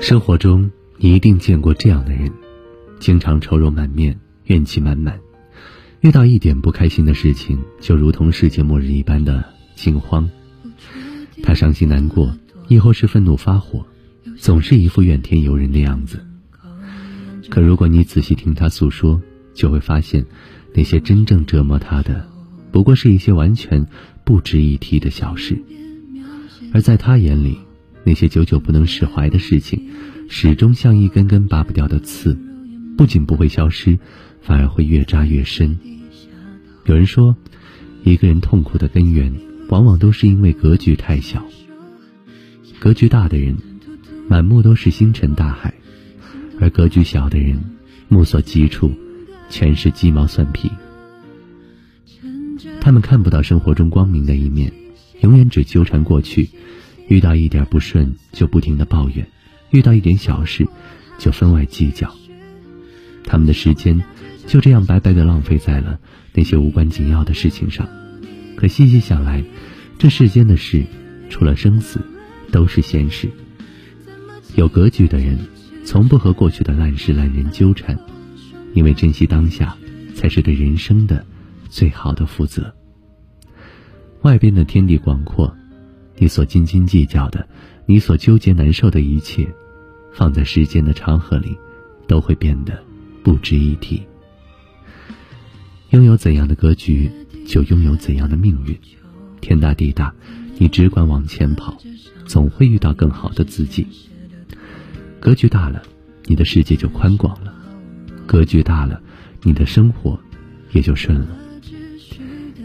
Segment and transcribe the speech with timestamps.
[0.00, 2.32] 生活中，你一定见过这样的人，
[2.98, 5.20] 经常愁容满面、怨气满满，
[6.00, 9.44] 遇到一点不开心的事情，就如同世界末日一般的
[9.76, 10.28] 惊慌。
[11.42, 12.34] 他伤心难过，
[12.66, 13.86] 亦或是愤怒发火，
[14.38, 16.24] 总是一副怨天尤人的样子。
[17.50, 19.20] 可如果你仔细听他诉说，
[19.52, 20.24] 就会发现，
[20.72, 22.26] 那些真正折磨他的，
[22.72, 23.86] 不过是一些完全
[24.24, 25.62] 不值一提的小事。
[26.72, 27.58] 而在他眼里，
[28.04, 29.80] 那些久久不能释怀的事情，
[30.28, 32.36] 始终像一根根拔不掉的刺，
[32.96, 33.98] 不仅不会消失，
[34.40, 35.78] 反而会越扎越深。
[36.86, 37.36] 有人说，
[38.02, 39.32] 一个人痛苦的根源，
[39.68, 41.44] 往往都是因为格局太小。
[42.78, 43.56] 格局大的人，
[44.28, 45.74] 满目都是星辰大海。
[46.58, 47.58] 而格局小的人，
[48.08, 48.92] 目所及处，
[49.48, 50.70] 全是鸡毛蒜皮。
[52.80, 54.72] 他们看不到生活中光明的一面，
[55.20, 56.48] 永远只纠缠过去，
[57.10, 59.26] 遇到一点不顺就不停的抱怨，
[59.70, 60.66] 遇到一点小事
[61.18, 62.10] 就分外计较。
[63.24, 64.02] 他们的时间
[64.46, 65.98] 就这样白白的浪费在了
[66.32, 67.86] 那些无关紧要的事情上。
[68.56, 69.44] 可细细想来，
[69.98, 70.84] 这世间的事，
[71.28, 72.00] 除了生死，
[72.52, 73.28] 都是闲事。
[74.54, 75.38] 有格局的人。
[75.82, 77.98] 从不和过去的烂事烂人纠缠，
[78.74, 79.76] 因为珍惜当下，
[80.14, 81.24] 才是对人生的
[81.68, 82.72] 最好的负责。
[84.20, 85.52] 外边的天地广阔，
[86.20, 87.48] 你所斤斤计较的，
[87.86, 89.48] 你所纠结难受的一切，
[90.12, 91.56] 放在时间的长河里，
[92.06, 92.78] 都会变得
[93.24, 94.02] 不值一提。
[95.88, 97.10] 拥有怎样的格局，
[97.46, 98.78] 就拥有怎样的命运。
[99.40, 100.14] 天大地大，
[100.58, 101.74] 你只管往前跑，
[102.26, 103.86] 总会遇到更好的自己。
[105.18, 105.82] 格局大了，
[106.26, 107.50] 你的世界就宽广了；
[108.26, 109.00] 格局大了，
[109.42, 110.20] 你的生活
[110.72, 111.28] 也就顺了。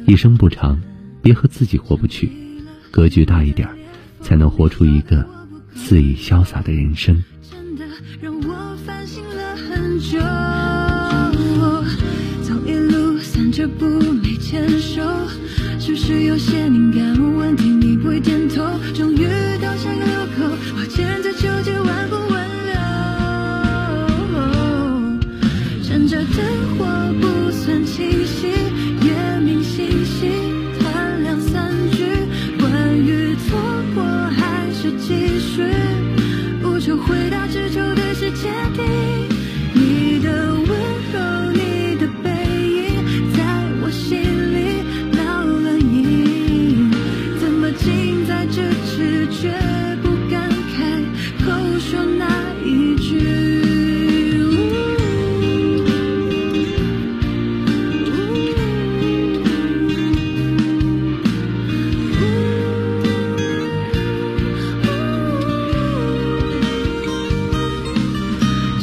[0.06, 0.78] 一生不长，
[1.22, 2.30] 别和自己过不去。
[2.95, 3.67] 格局大一点，
[4.21, 5.27] 才能活出一个
[5.75, 7.21] 肆意潇洒的人生。
[12.41, 13.85] 走一路散着步
[14.23, 15.03] 没牵手，
[15.78, 18.63] 是不是有些敏感问题你不会点头？
[18.94, 19.28] 终于
[19.61, 21.34] 到下个路口，我牵着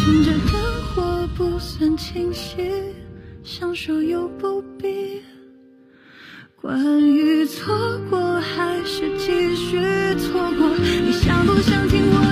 [0.05, 0.31] 纠结
[0.97, 1.43] 万步。
[3.45, 5.21] 相守又不必，
[6.55, 7.75] 关于错
[8.09, 9.81] 过还是继续
[10.19, 12.32] 错过，你想不想听我？